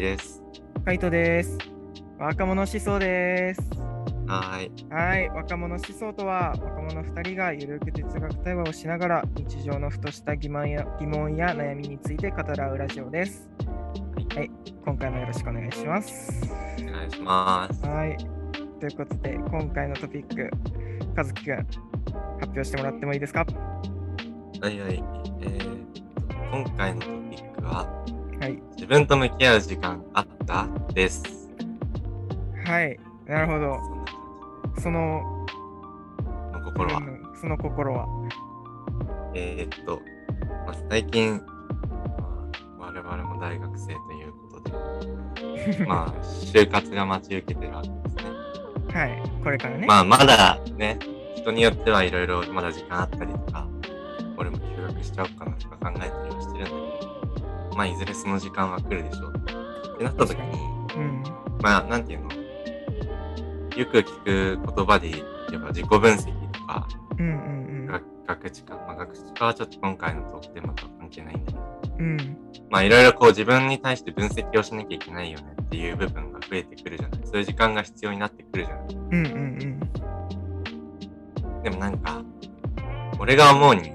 [0.00, 0.42] です。
[0.84, 1.58] カイトです。
[2.18, 3.60] 若者思想です。
[4.26, 4.86] はーい。
[4.90, 13.50] はい、若者思想とは、若者2人がゆるく哲学対話をしながら、日常のふとした疑問や疑問や悩みについて語らうラジオです。
[14.34, 14.50] はい、
[14.84, 16.50] 今回もよろしくお願いします。
[16.80, 17.84] お願いします。
[17.86, 18.16] はい、
[18.78, 20.50] ということで、今回のトピック、
[21.16, 21.68] 和樹くん、発
[22.46, 23.44] 表してもらってもいいですか？
[24.62, 25.04] はいはい。
[25.42, 26.00] えーと、
[26.52, 27.86] 今回のトピックは、
[28.40, 30.66] はい、自分と向き合う時間あった？
[30.92, 31.22] です。
[32.66, 33.78] はい、なるほど。
[34.82, 35.22] その、
[36.52, 36.98] の心は？
[36.98, 37.02] う。
[37.02, 38.06] んその心は？
[39.36, 40.00] えーっと、
[40.66, 41.40] まあ、最近、
[42.80, 43.94] まあ我々も大学生とい
[44.28, 48.22] うことで、 まあ、就活が待ち受けてるわけですね。
[48.92, 49.86] はい、これからね。
[49.86, 50.98] まあ、まだね、
[51.36, 53.68] 人によってはいろいろまだ時間あったりとか、
[54.36, 56.89] 俺も休学しちゃおうかなとか考えたりはしてるんだけど、
[57.80, 59.34] まあ、いずれその時間は来るでしょう
[59.94, 60.58] ってなった時に、
[60.96, 61.22] うん、
[61.62, 62.28] まあ、なんていうの、
[63.74, 66.86] よく聞く言葉で言えば自己分析とか、
[67.18, 67.28] うん、う
[67.84, 72.36] ん、学学知化、まあ、学知化はちょっと今回のトークテーマとは関係ないんだけど、うん、うん。
[72.68, 77.20] まあ、いろいろこう自分に対して分析をしなきゃいけないよねっていう部分が増えてくるじゃない。
[77.24, 78.86] そういう時間が必要になってくるじゃない。
[78.90, 79.80] うんうん
[81.48, 81.62] うん。
[81.62, 82.22] でもなんか、
[83.18, 83.94] 俺が思うに、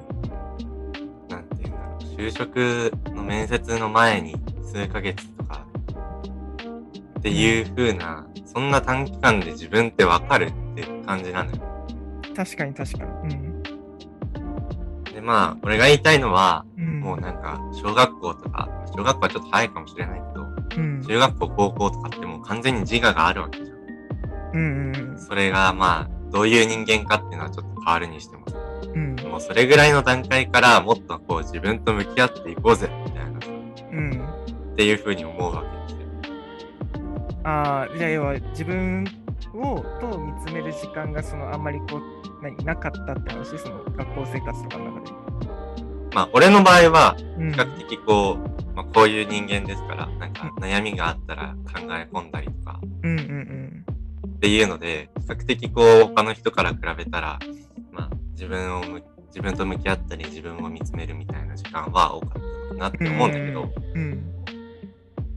[2.17, 5.65] 就職の面接の前に数ヶ月とか、
[7.19, 11.57] っていう風な、そんな短期間で自分ってわかるって感じなのよ。
[12.35, 13.35] 確かに確かに。
[13.35, 13.63] うん。
[15.13, 20.45] で、まあ、俺が言いたいのは、うん、もうなんか、小学校とか、小学校はちょっと早いかもしれないけど、
[20.77, 23.77] うん、中学校、高校とかってもう完全に自我があるわけじゃん。
[24.53, 28.57] うんうんそれがまあ、どういう人間かっていうのはちょっと変わるにしてもさ、
[28.93, 29.14] うん。
[29.35, 33.47] もうそれぐらいの段階からもっとこう自分と向き合っていこうぜ、みたいなさ、
[33.91, 34.11] うん。
[34.71, 36.07] っていう風に思うわけですよ。
[37.43, 39.05] ああ、じゃあ要は自分
[39.53, 42.01] をと見つめる時間がそのあんまりこう、
[42.41, 43.59] 何、なかったって話？
[43.59, 45.11] その学校生活とかの中で。
[46.13, 47.51] まあ、俺の場合は、うん。
[47.51, 53.85] 比較的こう、まあ、こういう人間ですから、なんか悩みがあったら考え込んだりとか、うんうん
[54.37, 57.39] っていうので、比較的こう、他の人から比べたら、
[57.91, 59.01] まあ、自分をむ、
[59.35, 63.11] 自分と向き合ったり、自分を見つめるみたいな時間は多かったなってうん。
[63.15, 64.31] 思うんだけど、うん。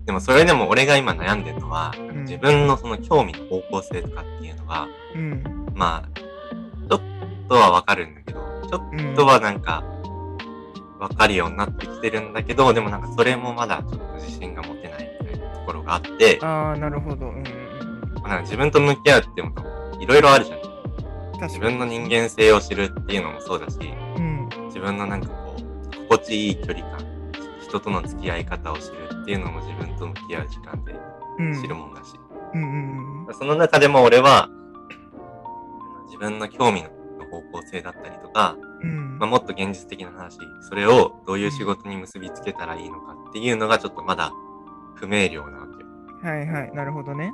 [0.07, 4.87] でもそれでも俺が今悩んでるのは、ん自分のその興味の方向性とかっていうのが、
[5.17, 5.43] うん。
[5.75, 7.01] まあ、ちょっ
[7.49, 8.39] とはわかるんだけど、
[8.71, 9.13] ちょうん。
[9.15, 9.83] っとはなんか、
[11.01, 17.27] わかるようになってきてるんだけど、でもなんかそれもまだちょっと自信が持てないみたいなところがあって、ああ、なるほど。
[17.27, 17.43] うんうん
[18.23, 19.53] まあなんか自分と向き合うっても
[20.01, 20.59] いろいろあるじゃん。
[21.41, 21.49] うん。
[21.49, 21.59] 自。
[21.59, 23.79] 分の人間性を知るっていうのもそうだし、
[24.17, 24.49] うん。
[24.67, 27.07] 自分のなんかこう、心地いい距離感、
[27.61, 30.95] 人との付き合い方を知るっていうのも自分と向き合う時間で
[31.39, 31.63] うん。
[31.63, 32.15] 知るもんだし、
[32.55, 33.35] うんうんうん。
[33.35, 34.49] その中でも俺は、
[36.07, 36.89] 自分の興味の
[37.31, 40.39] 方向性だったりとか、うんまあ、もっと現実的な話、
[40.69, 44.33] それをどういう仕事に結びつけたらいいのかっていうのがちょっとまだ
[44.95, 45.89] 不明瞭なわけよ。
[46.23, 46.73] はいはい。
[46.73, 47.33] なるほどね。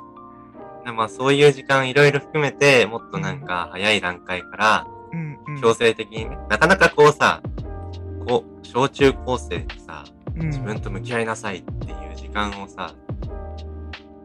[0.85, 4.87] でまあそういう時間いろいろ含めて、もっとなんか早い段階から。
[5.61, 7.41] 強制的にね、なかなかこうさ、
[8.27, 10.03] こう、小中高生でさ、
[10.35, 12.93] うん自分と向き合いなさいっていう時間をさ、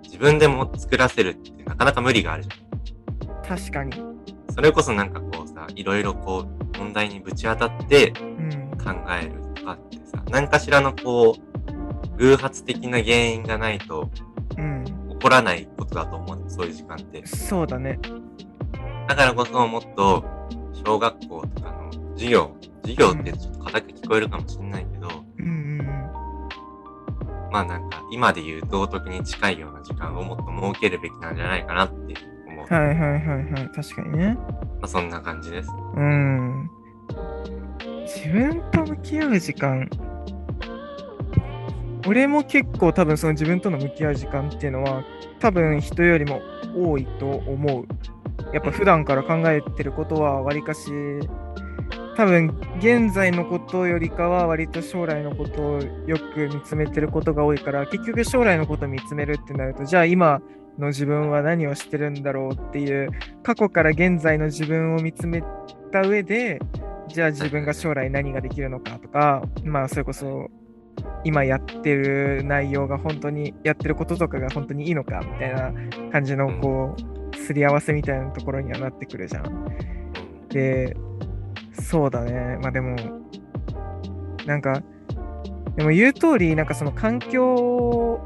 [0.03, 3.59] 自分でも作らせるってなかなか無理があるじゃん。
[3.59, 3.93] 確かに。
[4.53, 8.71] それこそなんかこうさ、いろいろこう、問題にぶち当たってうん。
[8.83, 14.11] 考えるとかってさ、何かしらのこう、偶発的な原因がないと
[14.59, 14.85] うん。
[15.21, 17.27] 起こらないことだと思うのそういう時間って。
[17.27, 17.99] そうだね。
[19.07, 20.25] だからこそもっと、
[20.87, 25.09] 小学校とかの授業、授業ってちょっと硬く聞こえるかもしれないけど、
[25.39, 25.87] うんうん
[27.53, 32.15] まあなんか、今で言う道徳に近いような時間をもっと設けるべきなんじゃないかなって
[32.47, 32.67] 思う。
[32.71, 32.75] うん。
[32.75, 33.71] はいはいはいはい。
[33.75, 34.35] 確かにね。
[34.35, 35.69] まあそんな感じです。
[35.97, 36.71] うん。
[38.07, 39.91] 自分と向き合う時間。
[42.07, 45.05] 俺も結構多分その自分との向き合う時間っていうのは
[45.39, 46.41] 多分人よりも
[46.77, 47.87] 多いと思う。
[48.53, 50.91] やっぱ普段から考えてることはわりかし
[52.17, 60.43] 多分現在のことよりかは割と将来のことをよく見つめてることが多いから結局将来のことを見つめるってなるとじゃあ今
[60.79, 63.11] の自分は何をしてるんだろうっていう
[63.43, 65.43] 過去から現在の自分を見つめ
[65.93, 66.61] た上で
[67.09, 70.51] じゃあ自分が将来何ができるのかとかまあそれこそ
[71.25, 75.73] 今やってる内容が本当にやってることとかが本当にいいのかみたいな
[76.13, 76.97] 感じのこ
[77.33, 79.47] うすり合わせみたいなところにはなってくるじゃん。
[79.47, 80.01] うん
[80.51, 80.97] で、
[81.73, 82.59] そうだね。
[82.61, 82.97] まあでも、
[84.47, 84.83] なんか、
[85.77, 88.21] でも言う通り、なんかその環境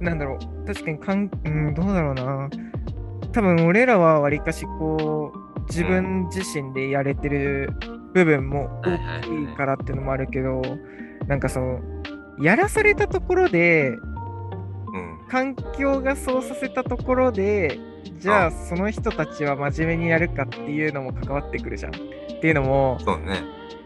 [0.00, 2.50] なんだろう、確かにかん、うん、どうだろうな。
[3.32, 7.70] 多分俺らはわりかしこう、自分自身でやれてる
[8.12, 10.60] 部分も大きいからっていうのもあるけど、
[11.26, 11.80] なんかその、
[12.40, 15.18] やらされたところで、うん。
[15.28, 17.78] 環境がそうさせたところで、
[18.18, 21.92] じゃあその人たちは真面目にやるかっていうのも関わってくるじゃん。
[21.92, 21.94] っ
[22.40, 23.42] ていうのも、そうね。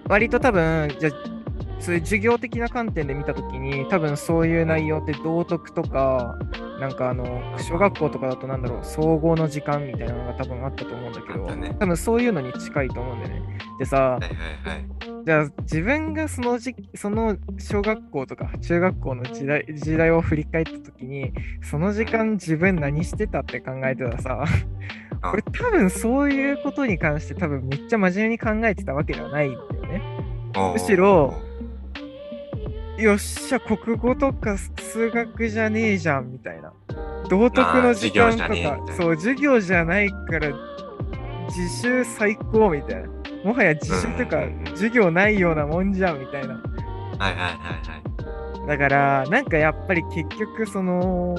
[0.09, 1.37] 割と多分、じゃあ
[1.79, 6.39] そういう授業的な観点で見たときに、多分そういう内容って道徳とか、
[6.81, 13.59] なんかあの、小学校とかだとなんだろう、総合の時間みたいなのが多分あったと思うんだけど、ね多分そういうのに近いと思うんだよね。
[13.79, 15.06] でさは、いはいはい。
[15.27, 21.33] じゃあ自分がその時その小学校とか中学校の時代時代を振り返ったときに、
[21.65, 24.45] その時間自分何してたって考えてたらさ、
[25.21, 30.03] あこれ多分そういうことに関して多分めっちゃ真面目に考えてたわけではないんだよね。
[30.73, 31.35] むしろ、
[32.97, 36.73] よっしゃ、国語とか数学じゃねえじゃんみたいな。
[37.29, 40.53] 道徳の時間とか、なそう、授業じゃないから
[41.49, 43.16] 自習最高みたいな。
[43.47, 46.55] もはや自習とか授業ないようなもんじゃんみたいな。
[46.55, 46.63] はい
[47.21, 47.59] はいはい
[48.59, 48.67] はい。
[48.67, 51.37] だから、なんかやっぱり結局その、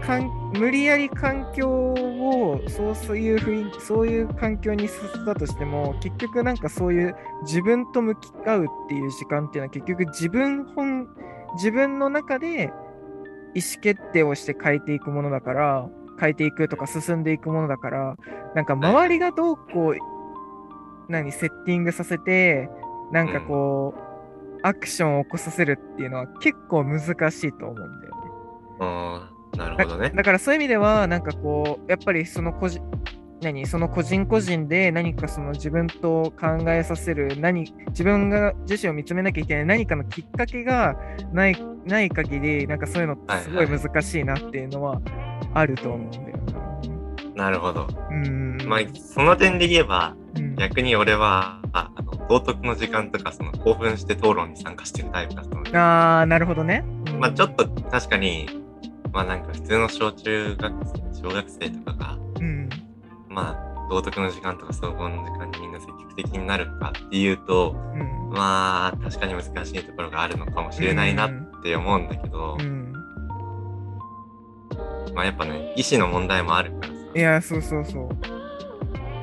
[0.00, 11.08] かん無理やり環境をそうそういう雰囲気そういう環境にさせたとしても結局なんかそういう自分と向き合うっていう時間っていうのは結局自分本
[11.56, 12.72] 自分の中で
[13.54, 15.88] 意思決定をして変えていくものだから
[16.18, 18.16] 変えていくとか進んでいくものだから
[18.54, 20.17] なんか周りがどうこう
[21.08, 22.68] 何セッティングさせて
[23.12, 28.20] なんかこう、アクションを起こさせるっていうのは結構難しいと思うんだよね。
[28.80, 30.10] あーなるだほどね。
[30.10, 32.82] だからそういう意味では、なんかこう、やっぱりその個人、
[33.40, 40.96] 何その個人個人で何かその自分と考えさせる何自分が自身を見つめなきゃいけない何かのきっかけが
[41.32, 45.00] ないない限りなんかそういうのってすごいはいはい難しいなっていうのは
[45.54, 46.36] あると思うんだよ
[47.36, 47.44] な。
[47.44, 47.86] なるほど。
[48.10, 48.58] うん。
[48.66, 56.84] まあ、その点で言えば、うん逆に俺は、ああの道徳の時間とか、その興奮して討論に参加してるタイプだったので、あー、なるほどね。
[57.06, 58.48] うんまあちょっと確かに、
[59.12, 60.74] まあなんか普通の小中学
[61.14, 62.68] 生、小学生とかが、うん。
[63.28, 68.30] まあ道徳の時間とか総合の時間にみんな積極的になるかっていうと、うん。
[68.30, 71.30] まあ確かに難しいところがあるのかもしれないなっ
[71.62, 72.92] て思うんだけど、うん。
[75.14, 76.92] まあやっぱね、意思の問題もあるからさ。
[77.14, 78.37] いや、そうそうそう。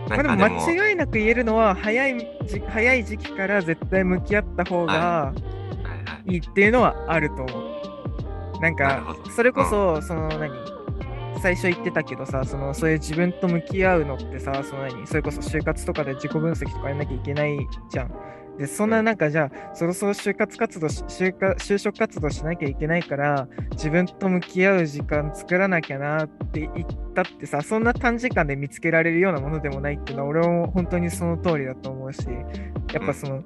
[0.10, 6.38] まあ、でも間違いなく言えるのは早いじ早い時期から絶対向き合った方がはいはい。
[6.38, 8.62] っていうのはあると思う。
[8.62, 10.50] なんかそれこそ、その何
[11.42, 17.58] 最初言ってたけどさそのそういう自分と向き合うのってさその何それこそ就活とかで自己分析とかやんなきゃいけない
[17.90, 18.12] じゃん。
[18.58, 32.28] でそんななんかじゃあそろそろ就活活動し就活就職活動しなきゃいけないから自分と向き合う時間作らなきゃなって言ったってさそんな短時間で見つけられるようなものでもないっていうのは俺も本当にその通りだと思うし
[32.94, 33.44] やっぱその、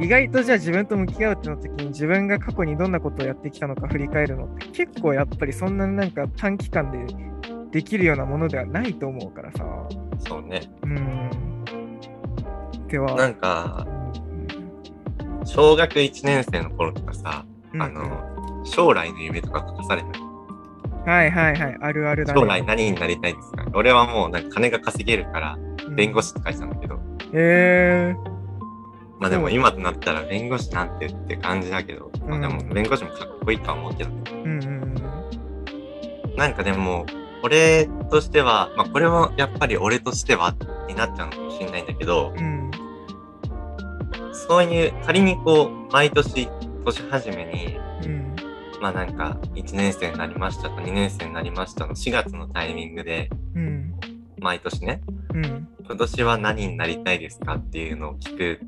[0.00, 6.98] 意外とじゃあ自分と向き合うってなった時に自分が過去にどんなことをやってきたのか振り返るのって結構やっぱりそんななんか短期間で
[7.72, 9.64] できるようなものではないと思うからさ。
[10.18, 10.60] そうね。
[10.82, 11.64] うん。
[12.86, 13.16] では。
[13.16, 14.01] なんか、うん
[15.44, 20.08] 小学1年生の頃とかさ、うんあの、将来の夢とか書かされた？
[20.18, 21.78] りはいはいはい。
[21.80, 22.40] あるあるだね。
[22.40, 23.66] 将来何になりたいですか？
[23.74, 25.58] 俺はもうなんか金が稼げるから
[25.96, 28.14] 弁護士って書いてたんだけど、うんへえ。
[29.18, 34.04] まあでも今となったら弁護士なんてって感じだけど、まあでうんも弁護士もかっこいいとは思うけ。
[34.04, 34.14] ど、う
[34.48, 34.94] んうん。
[36.36, 37.04] なんかでも、
[37.42, 40.54] 俺としては、まあこれはやっぱり俺としては
[40.88, 42.61] になっちゃうのかもしれないんだけどう、ん
[44.48, 46.48] そういう、仮にこう、毎年、
[46.84, 48.36] 年始めに、うん。
[48.80, 53.94] まあなんか、1年生になりましたと2年生になりましたの4月のタイミングで、うん。
[54.38, 55.00] 毎年ね、
[55.34, 55.68] うん。
[55.84, 58.60] 今年は何になりたいですかっていうのを聞く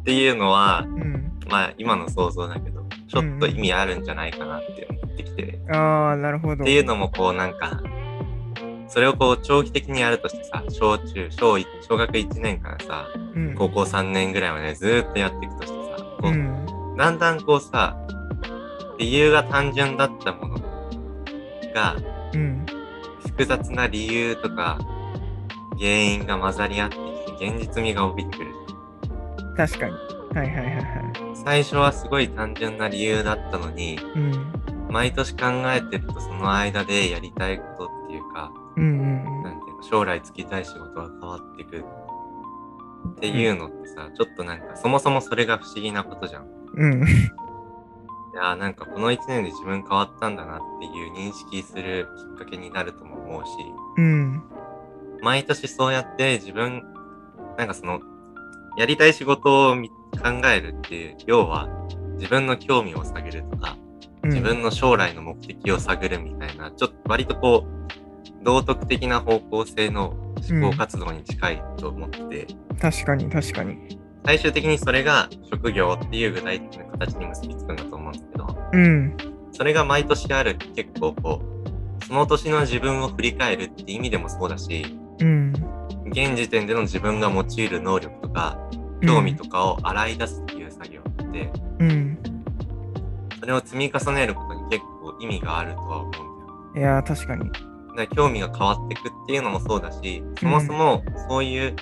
[0.00, 1.32] っていうのは、うん。
[1.48, 6.62] まあ今の想像だけど、ちょっと意味あるんじゃないかなって思ってきて、ああなるほど。
[6.62, 7.80] っていうのもこうなんか、
[8.88, 13.54] それをこう長期的にやるとしてさ、小中、小一小学1年からさ、うん。
[13.54, 16.96] 高校3年ぐらいまでずーっとやっていくとしてさ、こううん。
[16.96, 17.96] だんだんこうさ、
[18.98, 20.58] 理由が単純だったもの
[21.74, 21.96] が、
[22.32, 22.66] うん。
[23.26, 24.78] 複雑な理由とか、
[25.78, 28.50] 原因が混ざり合ってきて、現実味が帯びてくる。
[29.56, 29.92] 確かに。
[30.36, 30.82] はいはいはいはい。
[31.34, 34.52] 最初はすごい単純な理由だったのに、うん。
[34.88, 46.46] 毎年考えてるとその間でやりたいことっていうか、うんうんなんていうの、将来就きたい仕事が変わってくっていうのってさ、ちょっとなんかそもそもそれが不思議なことじゃん。
[46.74, 47.04] うん
[48.34, 53.50] いやーなんかこの1年で自分変わったんだなっていう認識するきっかけになるとも思うし、
[53.96, 54.42] うん。
[55.22, 56.82] 毎年そうやって自分、
[57.56, 58.00] なんかその、
[58.76, 59.94] やりたい仕事をみ考
[60.52, 61.68] えるっていう、要は
[62.16, 63.84] 自分の興味を探るとか、うん
[64.30, 68.03] 自分の将来の目的を探るみたいな、ちょっと割とこう、
[68.44, 70.10] 道徳的な方向性の
[70.48, 72.46] 思考活動に近いと思ってて、
[72.80, 73.98] 確かに確かに。
[74.26, 79.16] 最終的にそれが職業っていう具体的な形に結びつくんだと思うんですけど、うん。
[79.52, 81.42] それが毎年ある結構こ
[82.00, 84.86] う、その年の自分を振り返るって意味でもそうだし、
[85.20, 85.52] うん。
[86.06, 88.58] 現時点での自分が用いる能力とか、
[89.02, 92.18] 興味とかを洗い出すっていう作業って、うん。
[93.40, 96.24] それを積み重ねることに結構意味があるとは思うんだよ。
[96.76, 97.50] いやー、確かに。
[98.14, 101.76] 興味が変わってくっていうのもそうだし、そもそもそういう、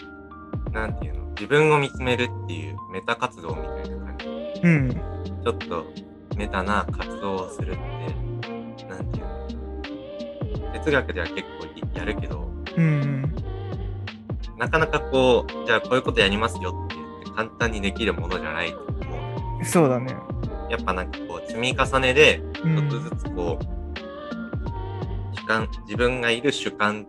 [0.73, 4.61] なんていうの、自分を見つめるっていうメタ活動みたいな感じ。
[4.63, 4.91] うん。
[4.91, 5.87] ちょっと
[6.37, 9.27] メタな活動をするって、なんていう
[10.67, 13.35] の、哲学では結構やるけど、うん。
[14.59, 19.65] なかなかこう、じゃあこういうことやりますよって言って簡単にできるものじゃないと思う。
[19.65, 20.15] そうだね。
[20.71, 23.03] やっぱなんかこう、積み重ねで、うちょっとん。
[23.03, 23.82] ずつこう、主
[25.47, 27.07] 観、自分がいる主観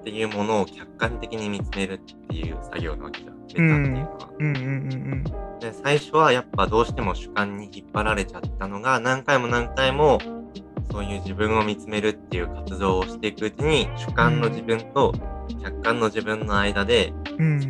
[0.00, 3.34] っていうものを客観的に見つめるっていう作業なわけじゃん。
[3.34, 5.24] メタっていう
[5.60, 10.18] で最初はやっぱどうしても主観に引っ張られちゃったのが、何回も何回も、
[10.90, 15.14] そういう自分を見つめるっていう活動をしていくうちに、主観の自分と
[15.62, 17.12] 客観の自分の間で。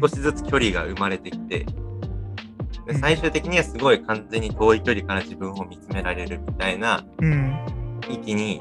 [0.00, 2.84] 少しずつ距離が生まれてきて、うん。
[2.86, 7.56] で最終的にはすごい完全に遠い距離から自分を見つめられるみたいなうん。
[8.10, 8.60] 域に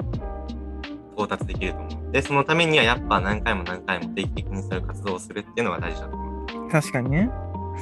[1.16, 2.12] 到達できると思う。
[2.12, 6.70] で、そのためにはやっぱ何回も何回も定期的にそういう活動をするっていうのが大事だと思う。
[6.70, 7.30] 確かにね。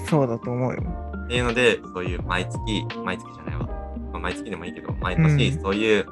[0.08, 0.82] そうだと思うよ。
[1.24, 3.66] っていうので、そういう毎月、毎月じゃないわ。
[4.12, 6.06] まあ、毎月でもいいけど、毎年そういう、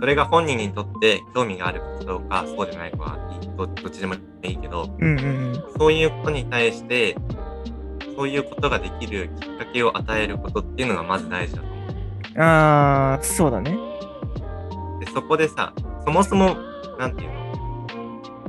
[0.00, 7.16] それが本人にとって興味がある活動か、そうでないかはいいどどっちでもいいけど、うんうんそういうことに対して、
[8.16, 11.74] そういうことができるきっかけを与えることっていうのがまず大事だと思
[12.34, 12.42] うん。
[12.42, 13.78] あ、そうだね。
[15.02, 15.06] う。
[15.06, 15.72] で、そこでさ、
[16.04, 16.56] そもそも、
[16.98, 17.42] なんていうの？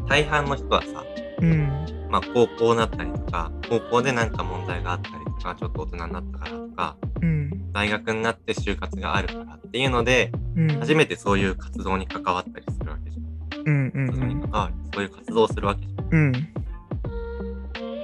[0.07, 1.03] 大半の人はさ、
[1.41, 1.85] うん。
[2.09, 7.71] まあ高校になったりとか、高校でなんか問題があったりとか、ちょっと大人になったからとか、うん。
[7.71, 10.67] 大学になって就活があるからっていうので、うん。
[10.79, 13.23] 初めてそういう活動に関わったりするわけじゃん。
[13.65, 14.73] うんうん活動に関わる。
[14.93, 16.05] そういう活動をするわけじゃん。
[16.11, 16.31] うん。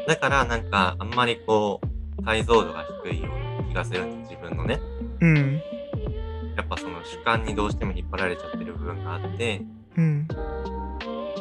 [0.08, 1.82] だからなんか、あんまりこ
[2.18, 3.29] う、解像度が低いよ
[3.60, 4.79] うな気がするんです、自分のね。
[5.22, 5.62] うん。
[6.69, 9.61] ぱその主観にどうしても引っ張られちゃってる部分があって、
[9.97, 10.27] うん。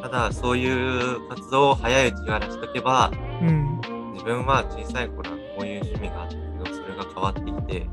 [0.02, 3.80] ただそういう活動を早いうちからしとけば、うん。
[4.14, 7.86] 自分は小さい頃はこういう趣味があったけど、それが変わってきて、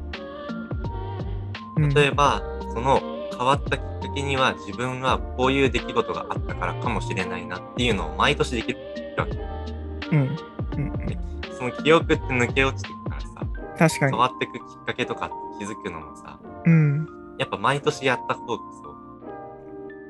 [1.77, 1.89] うん。
[1.93, 2.41] 例えば、
[2.73, 3.01] その
[3.37, 8.79] 変わったきっかけには自分はこういう出来事があったからかもしれないなっていうのを毎年できる
[9.17, 9.37] わけ。
[10.11, 10.19] うん。
[10.19, 10.93] うん。
[11.57, 13.27] その記憶って抜け落ちてくからさ、
[13.77, 14.11] 確かに。
[14.11, 17.14] 変わってくきっかけとかって気づくのもさ、うん。
[17.37, 18.89] やっぱ毎年やった方がそ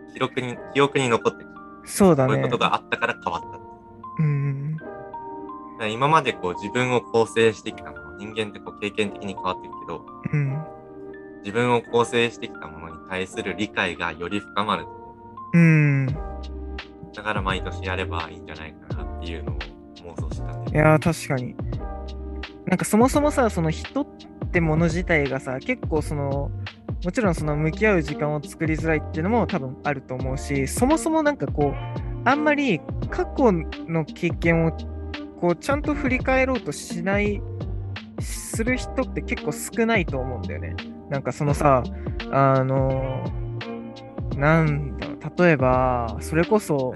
[0.10, 1.50] う、記録に、記憶に残ってる。
[1.86, 2.34] そうだね。
[2.34, 3.60] こういうことがあったから変わった。
[4.20, 4.78] うん。
[5.80, 10.64] ら今までこう自分を構成してきたもの、人間ってこう経験的に変わっていくけど、うん。
[11.44, 15.16] 自分を構成してきたものに対する理解がより深まると思
[15.54, 16.08] うん。
[16.08, 16.16] う。
[17.16, 19.58] だから毎年やればいいんじゃないかなっていうのを
[20.16, 20.86] 妄想したんいだよ。
[20.92, 21.56] やー、確かに。
[22.66, 24.08] なんかそもそもさ、その人っ
[24.52, 26.50] てもの自体がさ、結構その、
[27.04, 34.72] もちろんその向き合う時間を作りづらいっていうのも多分あると思うし、そもそもなんかこう、あんまり過去の経験を
[35.40, 37.42] こうちゃんと振り返ろうとしない、
[38.20, 40.76] する人って結構少ないと思うんだよね。
[41.10, 41.84] なんかそのさ、
[42.32, 43.24] あの、
[44.38, 46.96] なんだろう、例えば、それこそ、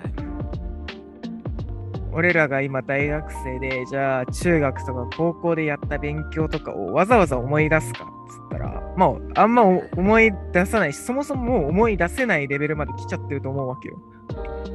[2.11, 13.99] 俺らが今大学生で、じゃあ中学とか高校でやった勉強とかをわざわざ思い出すかつったら、まあ、あんま思い出さないし、そもそも思い出せないレベルまで来ちゃってると思うわけよ。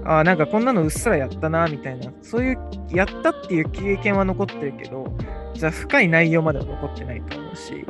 [0.04, 2.12] ああ、なんかこんなのうっすらやったな、みたいな。
[2.20, 2.58] そういう、
[2.90, 5.06] やったっていう経験は残ってるけど、
[5.54, 7.86] じゃあ深い内容までは残ってないと思うし、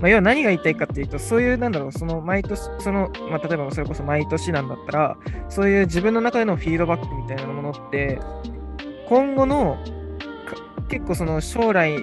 [0.00, 5.16] まあ、要は何が言いたいかっていうと、そういう、なんだろう、その毎年、その、まあ、例えばそれこそ毎年なんだったら、
[5.48, 8.18] そういう自分の中でのフィードバックみたいなものって、
[9.08, 9.78] 今後の
[10.88, 11.96] 結構その将来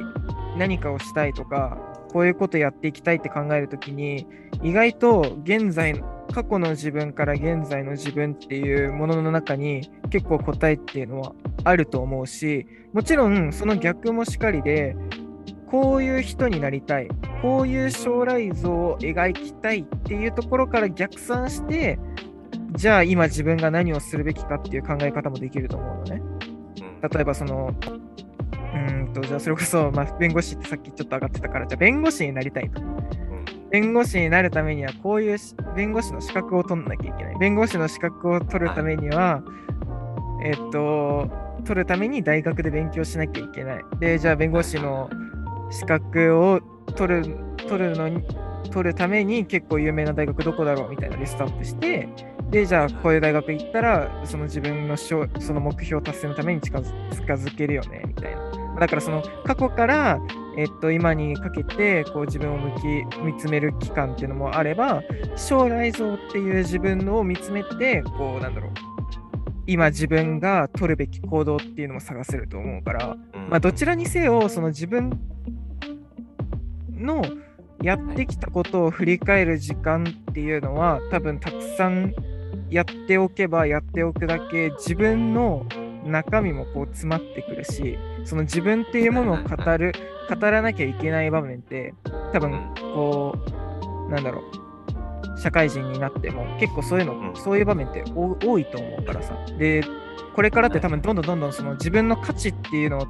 [0.57, 1.77] 何かをしたいとか、
[2.11, 4.27] こういうことやっていきたいって考えるときに、
[4.61, 6.03] 意外と現在、
[6.33, 14.95] 過去の自分から現在の自分っていうものの中に結構答えっていうのはあると思うし、もちろんその逆もしかりで、
[15.69, 17.07] こういう人になりたい、
[17.41, 21.97] こういう将来像を描きたいっていうところから逆算して、
[22.73, 26.21] じゃあ今自分が何をするべきかっていう考え方もできると思うのね。
[26.21, 26.41] うん
[27.01, 27.73] 例えばその、
[28.73, 32.81] うーんと、じゃあそれこそ、まあ、弁護士ってさっきちょっと上がってたから、じゃあ弁護士になりたいと。
[32.81, 33.01] うん
[33.71, 37.37] 弁護士になるためには、こういうし弁護士の資格を取んなきゃいけない。
[37.39, 39.41] 弁護士の資格を取るためには、
[40.43, 41.29] えっと、
[41.63, 43.83] 取るために大学で勉強しなきゃいけない。
[43.99, 45.09] で、じゃあ弁護士の
[45.69, 46.59] 資格を
[46.97, 47.37] 取る
[47.69, 48.21] 取るのに、
[48.71, 52.09] 取るために結構有名な大学どこだろうみたいなリストアップして、
[52.49, 58.60] で、じゃあこういう大学行ったら、その自分のしょその目標達成のために近づ近づけるよね、みたいな。
[58.81, 60.19] だからその過去から、
[60.57, 65.03] えっと、今にかけてこう自分を向き見つめる期間っていうのもあれば
[65.35, 68.71] 将来像っていう自分のを見つめてこうなんだろう
[69.67, 73.49] 今自分が取るべき行動っていうのも探せると思うから、うん。
[73.49, 75.11] まあ、どちらにせよその自分
[76.89, 77.21] の
[77.83, 82.15] やってきたことを振り返る時間っていうのは多分たくさん
[82.71, 85.67] やっておけばやっておくだけ自分の
[86.05, 89.93] 中身もこう詰まってくるしその自分っていうものを語る
[90.29, 91.93] 語らなきゃいけない場面って
[92.33, 93.35] 多分うんこ
[94.07, 97.35] うなんだろう社会人になっても結構そういうの、うん。
[97.35, 99.33] そういう場面って多多いと思うからさ。
[99.57, 99.83] で
[100.35, 103.07] これからって多分どんどんどんどんその自分の価値っていうのを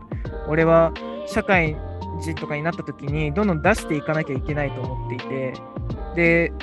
[0.47, 0.93] 俺は
[1.27, 1.75] 社会
[2.21, 5.53] 人とかになった時にどんどん出していかなきゃいけないと思っていて
[6.15, 6.53] で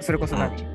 [0.00, 0.71] それこそ何、う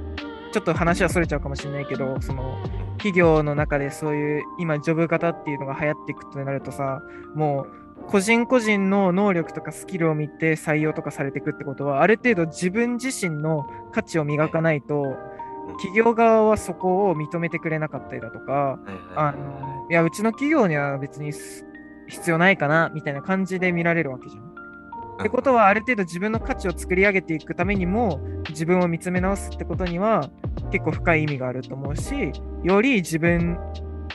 [0.51, 2.57] ちょっと話はそれちゃうかもしれないけどその
[2.97, 7.01] 企業の中でそういう今ジョブ型っていうのが流行っていくとなるとさ
[7.35, 15.15] もう個人個人の能力とかスキルを見て採用とかされていくってことはある程度自分自身の価値を磨かないと
[15.77, 18.79] 企業側はそこを認めてくれなかったりだとか
[19.15, 21.65] あはいのいやうちの企業には別にす
[22.07, 24.46] 必要ないかなみたいな感じで見られるわけじゃん。
[25.19, 30.29] ってことはある程度自分の価値を作り上げていくためにも自分を見つめ直すってことには
[30.71, 32.31] 結構深い意味があると思うし
[32.63, 33.57] より自分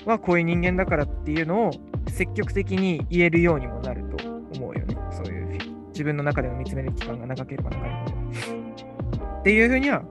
[0.04, 1.70] はこういう人間だからっていうのを
[2.08, 4.96] 積極的に言えるようにもなると思うよね。
[5.10, 9.40] そういう自分の中での見つめる期間が長ければ長いほど。
[9.40, 10.02] っていうふうには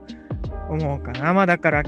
[0.68, 1.34] 思うかな。
[1.34, 1.82] まあだから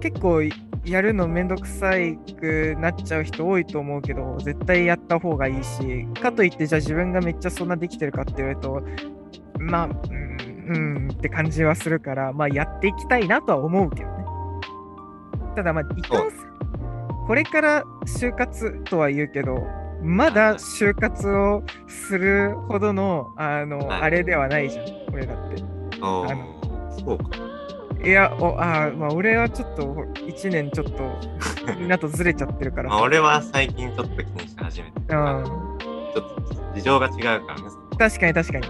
[0.00, 0.42] 結構
[0.86, 8.82] やるのめんどくさいくなっちゃう人多いと思うけど絶対やった方がいいしかといってじゃあ自分がめっちゃそんなできてるかって言われると
[9.58, 14.24] まあうんうんって感じはするからまあやっていきたいなとは思うけどね。
[15.56, 15.86] ただまあい
[17.26, 19.66] これから就活とは言うけど
[20.02, 24.02] まだ就活をするほどのあの、はい。
[24.02, 25.62] あれではないじゃん俺だって。
[26.02, 27.45] おあーそうか。
[28.06, 31.18] いや、おあーまあ、俺はちょっと1年ちょっと
[31.78, 37.62] みんなとずれちゃってるからまあ、俺は最近ちょっと気にし始めてるから、うんちょっと事情が違うからね。
[37.98, 38.68] 確かに確かに。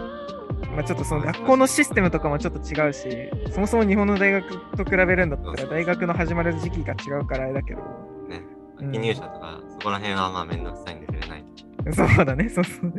[0.75, 3.09] まあ、ちょっとその学校のシステムとかもちょっと違うし、
[3.53, 7.81] そもそも日本の大学と比べるんだったら大学の始まる時期が違うからあれだけど。
[8.29, 8.43] ね。
[8.81, 11.45] うん秋入社とか、そこら辺はまあめんどくさいんで触れない。
[12.17, 12.93] そうだね、そうそう。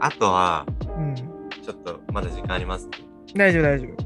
[0.00, 0.64] あとは、
[0.96, 1.14] うん。
[1.14, 2.88] ちょっとまだ時間あります？
[3.36, 4.01] 大丈夫大丈夫。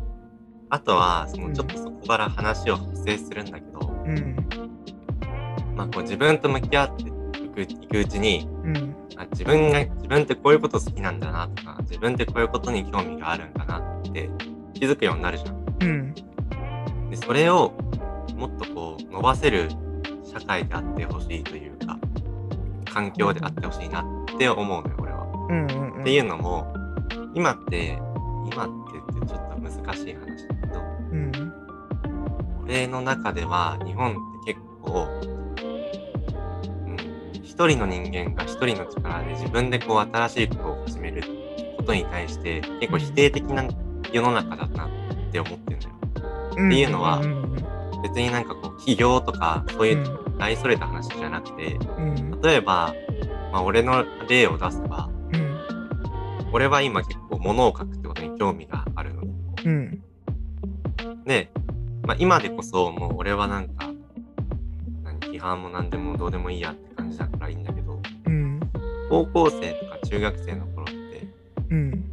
[0.71, 4.37] あとは、そうんのちょっとそこから話を派生するんだけど、うん。
[5.75, 8.97] まあこう自分と向き合っていくいくうちに、うん。
[9.17, 14.29] あ自分が、自分ってこういうこと好きなんだなとか、自分ってこういうことに興味があるんだなって
[14.75, 15.67] 気づくようになるじゃん。
[15.81, 16.15] うん。
[17.11, 17.73] で、それを
[18.37, 19.69] もっとこう伸ばせる
[20.25, 21.99] 社会であってほしいというか、
[22.93, 25.47] 環境であってほしいなって思うのよ、俺は。
[25.49, 26.01] うんうんうん。
[26.01, 26.67] っていうのも、
[27.35, 27.99] 今って、
[28.53, 30.56] 今ってってちょっと難しい話。
[32.67, 35.09] 俺の中では日本って結構、
[36.87, 36.97] うん、
[37.43, 41.23] 一人の人間が一人の力で自分でこう新しいことを始める
[41.77, 43.69] ことに対して結構否定的な
[44.13, 45.95] 世の中だなって思ってるのよ。
[46.53, 47.47] っていうのはうん
[48.03, 50.27] 別になんかこう起業とかそうういうん。
[50.39, 52.41] 大それた話じゃなくて、うん。
[52.43, 52.95] 例えば、
[53.53, 55.59] まあ俺の例を出せば、うん。
[56.53, 59.23] 俺は今結構物を書くってことに興味があるの。
[59.65, 60.03] うん。
[61.25, 61.51] で、
[62.07, 63.91] まあ、今でこそもう俺はなんか、
[65.03, 68.61] 何批判も何でもどうでもいいやって感じだからいいんだけど、うん
[69.11, 71.27] 高校生とか中学生の頃って、
[71.71, 72.13] うん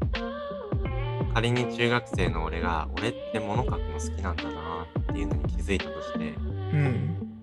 [1.35, 7.37] 仮に中学生の俺が、俺って物書くの好きなんだなっていうのに気づいたとして、うん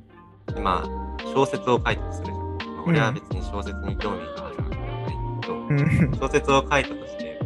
[0.57, 0.85] 今、
[1.33, 2.39] 小説を書いたとするじゃん。
[2.39, 2.45] ま
[2.81, 7.39] あ、俺は別に小説に興味があるわけではないんだけど、うん小説を書いたとして、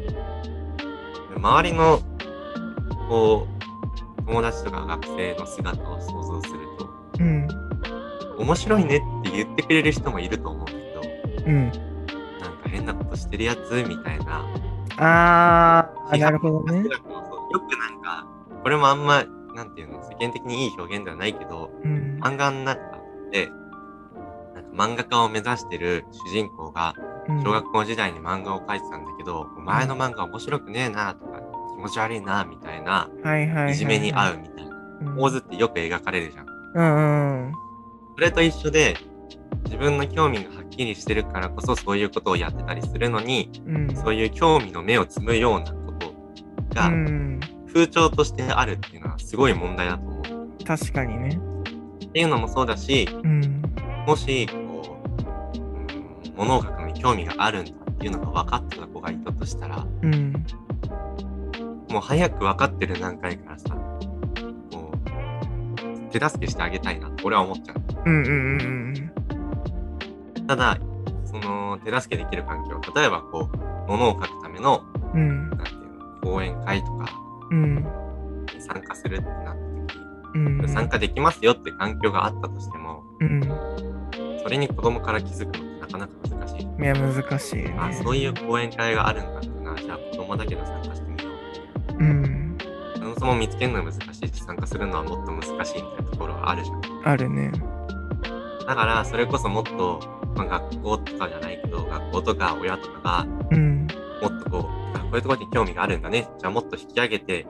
[1.37, 2.01] 周りの、
[3.09, 3.54] こう、
[4.27, 6.89] 友達とか学生の姿を想像すると、
[7.21, 7.49] うん
[8.37, 10.79] 面白いねって言ってくれる人もいると思うけど、
[11.47, 14.45] うんなんか変なことしてるやつみたいな。
[14.97, 16.79] あー、なるほどね。
[16.79, 18.27] よくなんか、
[18.63, 22.19] これもあんま、なんていうの、世間的にいい表現ではないけど、うん。
[22.21, 22.81] 漫画の中
[23.31, 23.51] で、
[24.55, 31.44] なんか漫画家を目指してる主人公が、うん小学校時代に漫画を描いてたんだけど、お前の漫画面白くねえなとか、気
[31.85, 33.73] 持ち悪いなみたいな、はいはいはい。
[33.73, 35.17] いじめに遭うみたいなうん。
[35.17, 36.47] 構図ってよく描かれるじゃん。
[36.75, 37.53] うんうん。
[38.17, 38.97] それと一緒で、
[39.65, 43.97] 自分の興味がはっきりしてるからこそそういうことをやってたりするのに、うん。
[43.97, 46.15] そういう興味の目をつむようなこと
[46.75, 47.41] がうん。
[47.67, 50.25] 風潮としてあるっていうのはすごい問題だと思う。
[50.65, 51.39] 確かにね。
[52.07, 53.63] っていうのもそうだし、うん。
[54.07, 55.85] もし、こう、うん
[56.37, 60.45] 物を書くのに興味があるんだっていうのが分かってた子がいたとしたら、うん。
[61.95, 67.83] もう早く分かってる段階からさ、もう、手助けしてあげたいなって俺は思っちゃう。
[68.05, 69.11] うんうんうん
[70.49, 70.77] ただ、
[71.25, 73.57] その、手助けできる環境、例えばこう、
[73.89, 74.83] 物を書くための、
[75.15, 75.21] うん。
[75.21, 75.51] うん。
[75.51, 77.07] なんていうの、講演会とか
[77.53, 77.77] うん。
[77.77, 77.83] に
[78.59, 79.99] 参加するってなった時、
[80.35, 80.69] うん。
[80.69, 83.41] 参加できますよって環境があったとしても、うん。
[84.43, 86.63] それに子供から気づくのってなかなか難しい。
[86.65, 87.77] いや、難しいね。
[87.79, 91.34] あ、そういう講演会があるんだったな、じゃあ子供だけど参加してみよう。
[91.99, 92.59] うん。
[92.97, 96.83] そもそも見つけるのは難しいし、参加するのはもっと難しいみたいなところがあるじゃん。
[97.05, 97.53] あるね。
[98.67, 100.01] だから、それこそもっと、
[100.37, 103.87] まあ、学校とかじゃないけど、学校とか親とかが、うん。
[104.23, 106.29] もっとこう、あこういうところに興味があるんだね。
[106.39, 107.47] じゃあもっと引き上げて、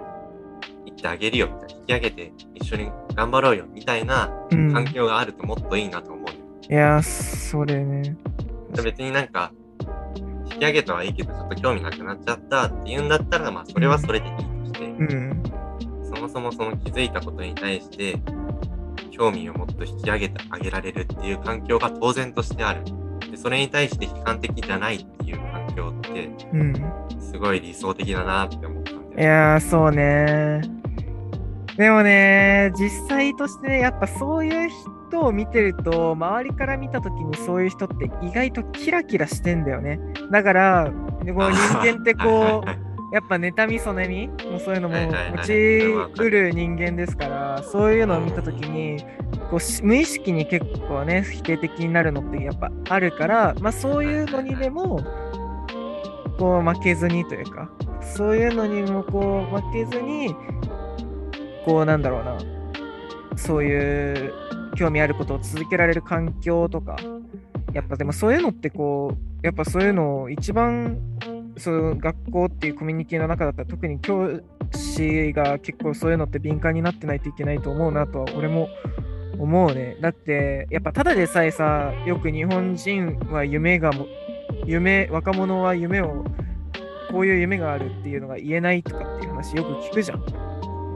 [0.87, 1.75] いってあげるよ、みたいな。
[1.77, 4.73] 引き上げて、一緒に頑張ろうよ、みたいなうん。
[4.73, 6.73] 環境があるともっといいなと思う。
[6.73, 8.17] いや、それね。
[8.83, 9.64] 別になんか、引
[10.59, 15.43] き上げたはいいけど、ちょっと興味なくなっちゃったって言うんだったら、まあ、それはそれでいいとして、うん。
[16.15, 18.17] そもそもその気づいたことに対して、
[19.11, 22.83] 興味をもっと引き上げてあげられるっていう環境が当然としてある。
[23.31, 26.75] で、それに対して悲観的じゃないっていう環境って、うん。
[27.21, 29.29] すごい理想的だなって思ったんいだよ。
[29.31, 30.61] やー、そうね。
[31.77, 34.71] でもね、実際としてね、やっぱそういう
[35.11, 39.99] 人を見てると、周りから見たときにそういう人って意外とキラキラしてんだよね。
[40.31, 41.35] だから、こう人
[41.79, 44.97] 間ってこう、やっぱ妬み、そねみ、もうそういうのも
[45.37, 45.53] 持ち
[46.21, 49.05] うる人間ですから、そういうのを見たときに、
[49.51, 55.01] こうし無意識に結構ね、否定的になるのってやっぱあるから、まあそういうのにでも、
[56.39, 60.35] こう負けずにというか、そういうのにもこう負けずに、
[61.65, 62.39] こうなんだろうな、
[63.37, 64.33] そういう
[64.77, 66.97] 興味あることを続けられる環境とか、
[67.73, 70.99] やっぱでもそういうのってこう、やっぱそういうのを一番、
[71.57, 74.41] そういう学校っていうコミュニティの中だったら特に教
[74.73, 78.69] 師が結構そういうのって敏感になってないといけないと思うなとは俺も
[79.39, 79.97] 思うね。
[80.01, 83.91] だってやっぱただでさえさ、よく日本人は夢が、
[84.67, 86.25] 夢、若者は夢を、
[87.11, 90.25] こういう夢があるっていうのが言えないとかっていう話よく聞くじゃん。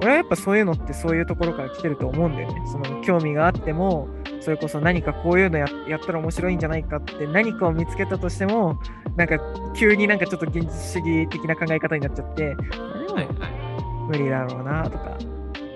[0.01, 2.63] 俺はやっぱそういうのってそういうところから来てると思うんだよね。
[2.67, 4.09] その興味があっても、
[4.41, 5.69] それこそ何かこういうのやっ
[6.01, 8.79] たら面白いんじゃないかって何かを見つけたとしても、
[9.17, 9.39] なんか
[9.75, 15.17] 急になんかちょっと現実主義的な考え方になっちゃって、でもはいは無理だろうなとか、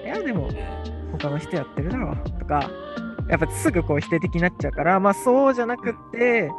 [0.04, 0.48] いやでも。
[1.12, 2.70] 他の人やってるだろうとか、
[3.28, 6.50] やっぱすぐこう否定的になっちゃうから、まあそうじゃなくって、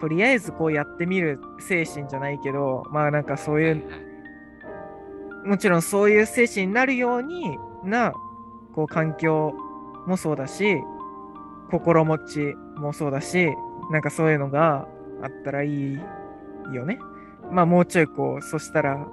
[0.00, 3.84] とりあえずこうやってみる精神じゃないけど、まあなんかそういう、
[5.44, 8.12] もちろんそういう精神になるようにな、
[8.74, 9.54] こう環境
[10.06, 10.78] もそうだし、
[11.70, 13.48] 心持ちもそうだし、
[13.90, 14.88] なんかそういうのが
[15.22, 15.98] あったらいい
[16.72, 16.98] よね。
[17.50, 19.06] まあもうちょいこう、そしたら、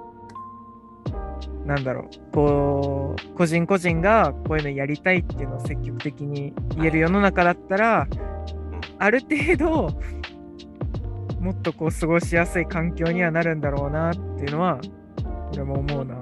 [1.66, 8.06] なんだろう、こう、個人個人がこういうのやりたいっていうのを積極的に言える世の中だったら、
[8.98, 9.88] ある程度、
[11.40, 14.80] もっとこう過ごしやすい環境にはなるんだろうなっていうのは、
[15.52, 16.14] 俺も思うな。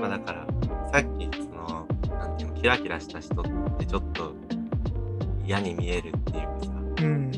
[0.00, 0.46] まあだから、
[0.92, 1.86] さっき、その、
[2.18, 3.44] なんていうの、キラキラした人っ
[3.78, 4.34] てちょっと
[5.44, 6.72] 嫌に見えるっていうかさ、
[7.02, 7.32] うん。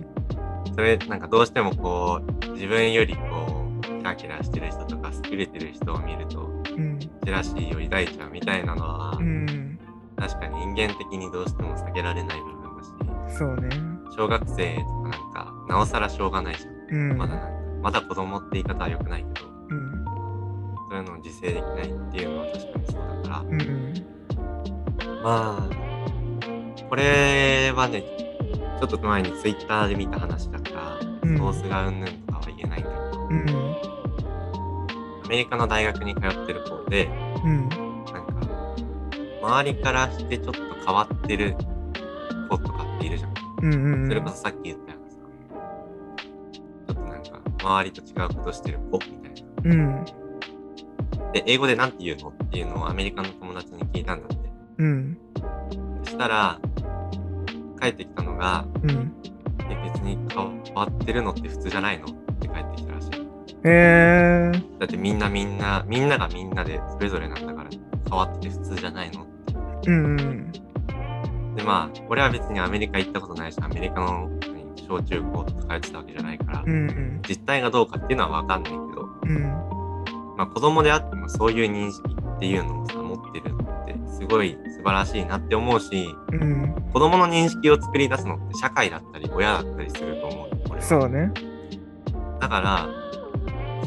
[0.74, 3.20] それ、なんかどうしてもこう、自分よりこ
[3.80, 6.42] う、キラキラしてる人とか、優れてる人を見ると、
[6.76, 6.98] うん。
[6.98, 9.78] ジェラシーを抱いちゃうみたいなのは、うん。
[10.16, 13.68] 確かに人間的にどうしても避けられない部分だし、そうね。
[14.16, 17.10] 小学生とかなんか、なおさらしょうがないじゃん。
[17.10, 17.18] うん。
[17.18, 19.55] まだなんか、まだ子供って言い方は良くないけど、うん。
[20.96, 23.94] そういうのを自制できないっていうのは確かにそうだから、うんうん。
[25.22, 28.02] まあ、これはね、
[28.80, 33.48] ちょっと前にツイッターで見た話だから、うんソースがうんぬんとかは言えないんだけど、うん。
[35.24, 37.10] アメリカの大学に通ってる子で、
[37.44, 37.68] うん。
[37.68, 38.76] なんか、
[39.42, 41.56] 周りからしてちょっと変わってる
[42.48, 43.34] 子とかっているじゃん。
[43.62, 43.74] うん。
[43.74, 44.08] うん。
[44.08, 45.16] それこそさっき言ったようなさ、
[46.52, 49.74] ちょっとなんか、周りと違うことしてる子みたいな。
[49.74, 50.25] うん。
[51.36, 54.50] で、英語でなんて言うのっていうのをアメリカの友達に聞いたんだって。
[54.78, 55.18] うん。
[56.04, 56.58] そしたら、
[57.78, 59.12] 帰ってきたのが、うん。
[59.70, 62.08] え別に変わってるのって普通じゃないのっ
[62.40, 63.10] て帰ってきたらしい。
[63.64, 64.78] へー。
[64.78, 67.70] だってみんなみんな、みんながみんなでそれぞれなんだから
[68.08, 69.26] 変わってて普通じゃないの
[69.86, 70.52] うんうん。
[71.54, 77.22] でまあ、俺は別にアメリカ行ったことないし、アメリカの何小中高とか通ってたわけじゃないから、うんうん。
[77.28, 78.86] 実態がどうかっていうのはわかんないけど、
[79.22, 79.75] うん。
[80.36, 86.74] まあ子供であってもそういう認識っていうのをさ、持ってるのってすごい素晴らしいなって思うし、うん。
[86.92, 90.56] 子供の認識を作り出すのって社会だったり親だったりすると思うよ。
[90.70, 91.32] 俺はそうね。
[92.40, 92.88] だから、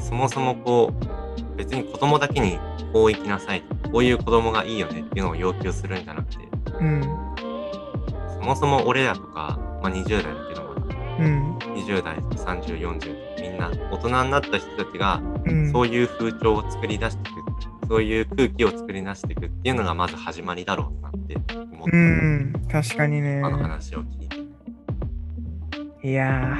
[0.01, 0.93] そもそもこ
[1.53, 2.57] う、別に子供だけに
[2.93, 6.47] こう生きなさい、こういう子供がいいよねっていうのを要求するんじゃなくて、
[6.79, 7.01] うん。
[8.33, 10.81] そもそも俺らとか、まあ20代だけどまだ、
[11.19, 11.57] うん。
[11.57, 13.28] 20代、30、40、みん
[13.59, 15.71] な大人になった人たちが、うん。
[15.71, 21.97] そういう風潮を作り出していく、そういう空気を作り出していくっていうのがまず始まりだろうなって思った。
[21.97, 22.53] うん。
[22.71, 23.49] 確かにねあ。
[23.49, 26.07] の話を聞いて。
[26.07, 26.55] いや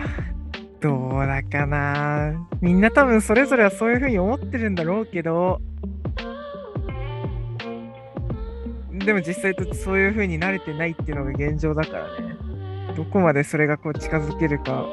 [0.53, 2.47] ー、どうだかな。
[2.61, 5.61] みんな多分それぞれはそういうふうに思ってるんだろうけど、
[8.91, 12.35] でも実際とそういうふうに慣れてないっていうのが現状だからね。
[12.97, 14.85] どこまでそれがこう近づけるか。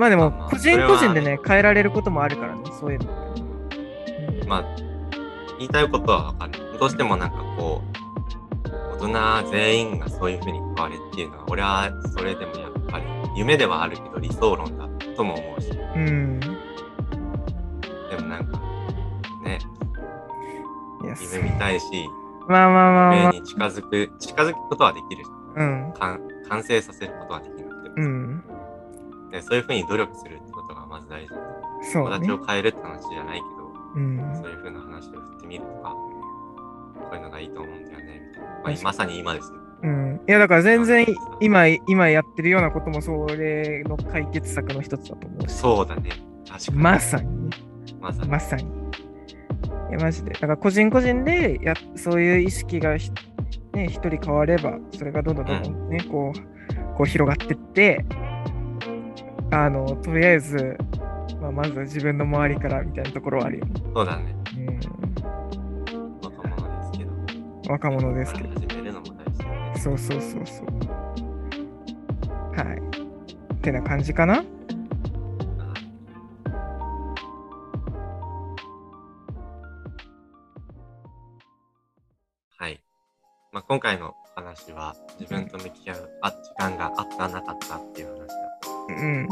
[0.00, 3.12] まあでも個人個人でね、変えられることもあるからね、そういうの
[4.48, 4.64] まあ、
[5.58, 6.52] 言いたいことはわかる。
[6.78, 7.82] どうしてもなんかこ
[8.64, 8.70] う、
[9.04, 13.04] 大人全員がそういう風に変われっていうのは、俺はそれでもやっぱり
[13.36, 16.40] 夢ではあるけど理想論だとも思うし、うん。
[16.40, 16.46] で
[18.18, 18.58] もなんか、
[19.44, 19.58] ね、
[21.30, 21.86] 夢見たいし、
[22.48, 23.14] まあまあまあまあ。
[23.34, 25.92] 夢に近づく、近づくことはできるし、うん。
[25.98, 28.44] 完完成させることはできなくて、うん。
[29.30, 31.42] でそういう風に努力するってことがまず大事だと。
[31.92, 32.30] そうね友達。
[32.32, 34.30] を変えるって話じゃないけど、うん。
[34.34, 38.48] そういう風な話を振ってみるとか、こういうのがいいと思うんだよね、みたいな。
[38.64, 39.58] まあ、まさに今ですよ。
[39.82, 40.20] うん。
[40.28, 41.06] いや、だから全然
[41.40, 45.54] 今、今やってるようなこともそれの解決策の一つだと思うし。
[45.54, 46.10] そうだね。
[46.48, 46.78] 確かに。
[46.78, 47.56] まさにね。
[48.00, 48.28] まさに。
[48.28, 48.64] まさに。
[48.64, 50.32] いや、マジで。
[50.32, 53.10] だから個人個人でやそういう意識がひ
[53.72, 58.04] ね、一人変われば、それがどんどんどんどんね、こう、こう広がってって、
[59.52, 60.78] あの、とりあえず、
[61.40, 63.82] まあ、まずは自分の周りからみたいなところはあるよね。
[63.94, 64.34] そうだね。
[64.56, 64.80] うん。
[66.22, 67.10] 若者ですけど。
[67.72, 68.48] 若者ですけど。
[68.50, 69.78] 始めるのも大事だよね。
[69.78, 70.66] そうそうそうそう。
[72.56, 72.78] はい。
[73.54, 74.44] ってな感じかな？
[82.56, 82.82] はい。
[83.52, 88.19] まあ、今回の話は自分と向き合うあ時間があったなかったっていう話だ
[88.96, 89.28] うん。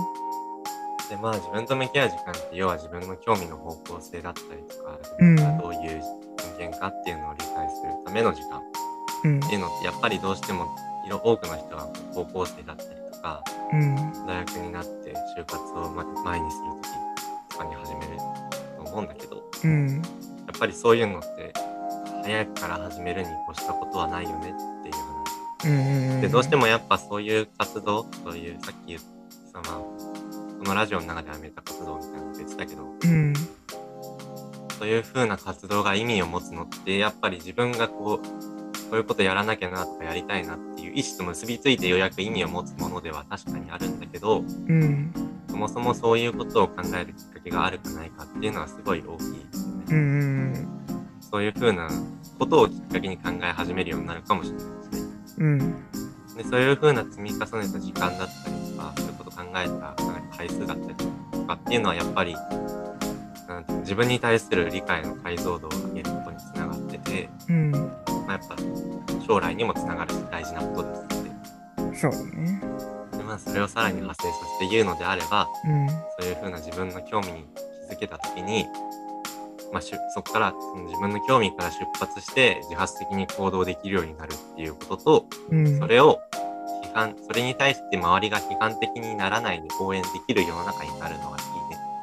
[1.08, 4.98] でまあ自分と向き合う時間って要は自分の興味の方向性だったりとか
[5.62, 6.02] どういう
[6.58, 8.62] 人間かっていうのを理解するための時間っ
[9.24, 10.66] うんていうのってやっぱりどうしても
[11.06, 13.42] いろ多くの人が高校生だったりとか
[13.72, 14.26] うん。
[14.26, 18.16] 大学になって就活をま前にする時とかに始める
[18.76, 19.96] と思うんだけどうん。
[19.96, 20.02] や
[20.54, 21.52] っぱりそういうのって
[22.22, 24.94] 早くから始めるに越したことはないよねっていう
[25.62, 26.20] 話うん。
[26.20, 29.06] でどうしてもやっぱそういう活動そういうさっき言った
[29.62, 29.78] まあ
[30.58, 33.34] このラジオの中ではめた活動みたいなの別だけどうん。
[34.78, 38.26] そういう風な活動が意味を持つのってやっぱり自分がこう
[38.90, 45.12] こういうことやらなきゃなとかやりたいなっていう意思と結びついてようやく意味を持つものでは確かにあるんだけどうん。
[45.48, 49.84] そもそもそういうことを考えるきっかけがあるかないかっていうのはすごい大きいですよね。
[49.90, 50.68] うん。
[51.20, 51.90] そういう風な
[52.38, 55.08] ことをきっかけに考え始めるようになるかもしれないですね。
[55.38, 55.58] うん。
[56.36, 58.57] でそういう風な積み重ねた時間だったり
[59.66, 62.34] とか、そういうこと考えた回数だったりとかっていうのはやっぱり、
[63.48, 67.70] なんていうの自分に対する理解の解像度を上げることにつながってて、うん。
[67.72, 67.78] ま
[68.28, 68.56] あ、やっぱ
[69.26, 72.60] 将来にもつながるし大事なことですので、そうだね。
[73.12, 75.88] でまあ、それをさらに派生させて言うのであれば、うん。
[75.88, 77.44] そういう風な自分の興味に
[77.88, 78.66] 気づけた時に、
[79.72, 85.78] まあ、しゅそこからその自分の興味から出発して自発的に行動できるようになるっていうことと、うん。
[85.78, 86.20] それを
[86.88, 91.48] 批判、それに対して周りが批判的にならないで応援できる世の中になるのがいい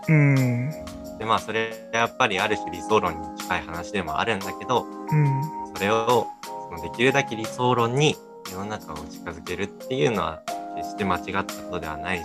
[0.08, 0.36] うん。
[0.70, 0.86] ね。
[1.20, 5.42] で、まあそれやっぱりある種理想論に近い話でもあるんだけど、うん。
[5.74, 8.16] それをそのできるだけ理想論に
[8.52, 10.42] 世の中を近づけるっていうのは
[10.78, 12.24] 決して間違ったことではないし、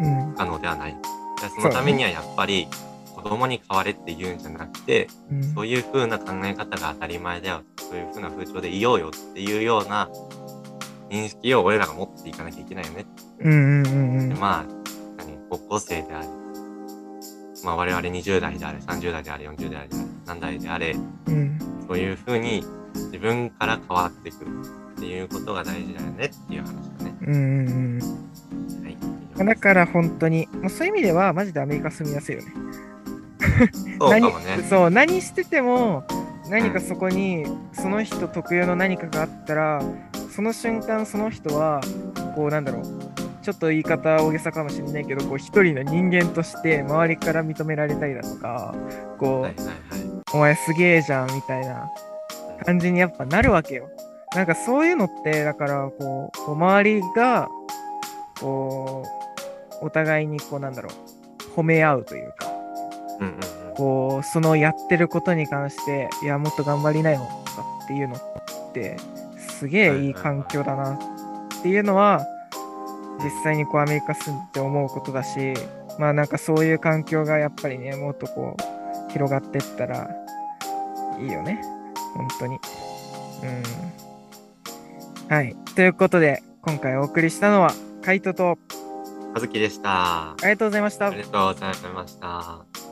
[0.00, 0.32] うん。
[0.32, 0.92] 不可能ではない。
[0.92, 2.68] でそのためにはやっぱり
[3.14, 5.54] 子供に変われって言うんじゃなくて、うん。
[5.54, 7.62] そういう風な考え方が当たり前だよ。
[7.78, 10.08] そういう風な風潮でいようよっていうような
[11.14, 13.06] 認識を俺らが持っていかなきゃいけないよね。
[13.40, 13.52] うん。
[13.52, 13.86] うん。
[13.86, 14.28] うん。
[14.28, 14.64] でまあ、
[15.18, 16.26] 何高校生であれ、
[17.64, 19.88] まあ我々20代であれ、30代であれ、40代であれ、
[20.26, 20.96] 何代であれ、
[21.26, 21.58] うん。
[21.86, 27.16] そういう風に自分から変わっていくっていうことが大事だよねっていう話だね。
[27.22, 28.00] うんうん
[29.38, 29.46] うん。
[29.46, 32.52] だから本当に、まあ、そういう意味ではマジでアメリカ住みやすいよね。
[33.98, 34.62] そうかも何ね。
[34.68, 36.04] そう何してても
[36.48, 39.82] 何かそこにその人特有の何かがあったら
[40.34, 41.80] その瞬間その人は
[42.34, 42.84] こうなんだろう
[43.42, 48.74] ちょっと言い方大げさかもしれないけどこう一人の人間として周りから認められたりだとか
[49.18, 50.24] こう。
[50.34, 51.88] お前すげえじゃんみたいな
[52.66, 53.88] 感じにやっぱなるわけよ。
[54.34, 57.48] なんかそういうのってだからこうこう周りが
[58.40, 59.04] こ
[59.80, 62.48] うお互いにこうなんだろう褒め合うというか
[63.20, 63.40] うんうんうん。
[63.76, 68.96] こうそのやってることに関していやもっと頑張りなよとかっていうのって
[69.58, 70.98] すげえいい環境だなっ
[71.62, 72.24] ていうのは
[73.22, 75.54] 実際にこうアメリカ住んで思うことだし
[75.98, 80.10] まあなんかそういう環境がやっぱりねもっとこう広がってったら
[81.20, 81.62] いいよね。
[82.14, 82.58] 本当に。
[85.28, 85.34] うん。
[85.34, 85.56] はい。
[85.74, 88.58] ということで今回お送りしたのはカイトと
[89.32, 90.32] はずきでした。
[90.32, 91.06] ありがとうございました。
[91.06, 92.83] ありがとうございました。